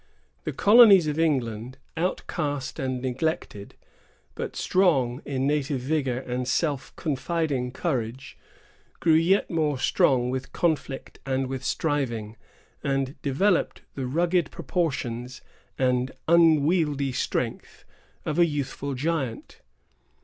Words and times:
The 0.45 0.51
colonies 0.51 1.05
of 1.05 1.19
England, 1.19 1.77
outcast 1.95 2.79
and 2.79 3.03
neglected, 3.03 3.75
but 4.33 4.55
strong 4.55 5.21
in 5.25 5.45
native 5.45 5.79
vigor 5.79 6.17
and 6.21 6.47
self 6.47 6.91
confiding 6.95 7.71
courage, 7.71 8.35
grew 8.99 9.13
yet 9.13 9.51
more 9.51 9.77
strong 9.77 10.31
with 10.31 10.53
conflict 10.53 11.19
and 11.23 11.45
with 11.45 11.63
striving, 11.63 12.35
and 12.83 13.21
developed 13.21 13.83
the 13.93 14.07
rugged 14.07 14.49
proportions 14.49 15.41
and 15.77 16.11
unwieldy 16.27 17.11
strength 17.11 17.85
of 18.25 18.39
a 18.39 18.45
youthful 18.47 18.95
giant. 18.95 19.61